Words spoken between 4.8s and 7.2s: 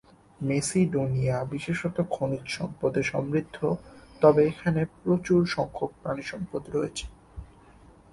প্রচুর সংখ্যক প্রাণিসম্পদ রয়েছে।